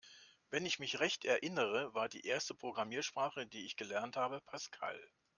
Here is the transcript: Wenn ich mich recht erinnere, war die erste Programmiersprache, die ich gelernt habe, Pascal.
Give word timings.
Wenn 0.49 0.65
ich 0.65 0.79
mich 0.79 0.99
recht 0.99 1.25
erinnere, 1.25 1.93
war 1.93 2.09
die 2.09 2.25
erste 2.25 2.55
Programmiersprache, 2.55 3.45
die 3.45 3.65
ich 3.67 3.75
gelernt 3.75 4.17
habe, 4.17 4.41
Pascal. 4.41 4.99